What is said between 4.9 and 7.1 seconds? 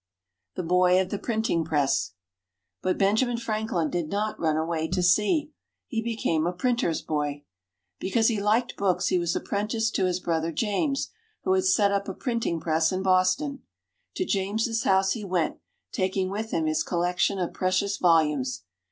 sea. He became a printer's